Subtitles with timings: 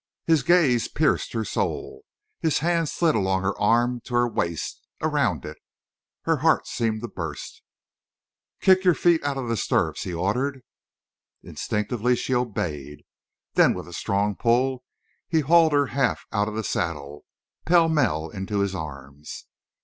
[0.25, 2.01] His gaze pierced her soul.
[2.39, 5.57] His hand slid along her arm to her waist—around it.
[6.23, 7.61] Her heart seemed to burst.
[8.61, 10.63] "Kick your feet out of the stirrups," he ordered.
[11.43, 13.03] Instinctively she obeyed.
[13.53, 14.83] Then with a strong pull
[15.27, 17.23] he hauled her half out of the saddle,
[17.67, 19.45] pellmell into his arms.